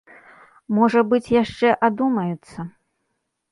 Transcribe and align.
Можа 0.77 1.03
быць, 1.11 1.33
яшчэ 1.43 1.75
адумаюцца. 1.89 2.69